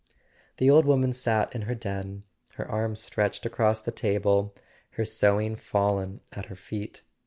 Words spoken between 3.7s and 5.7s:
the table, her sewing